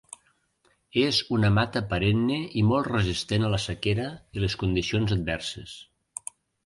[1.01, 5.77] És una mata perenne i molt resistent a la sequera i les condicions adverses.